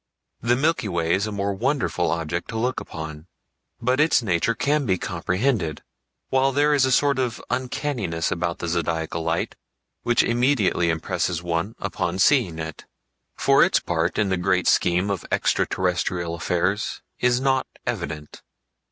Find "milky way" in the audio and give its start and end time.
0.55-1.13